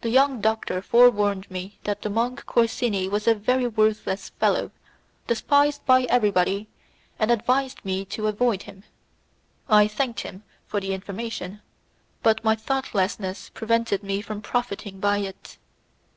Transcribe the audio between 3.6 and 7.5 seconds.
worthless fellow, despised by everybody, and